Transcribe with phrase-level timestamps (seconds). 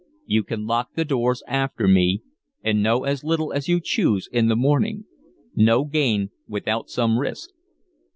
[0.25, 2.23] "You can lock the doors after me,
[2.63, 5.05] and know as little as you choose in the morning.
[5.55, 7.51] No gain without some risk."